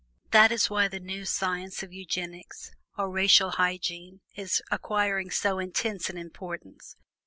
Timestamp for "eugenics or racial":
1.93-3.51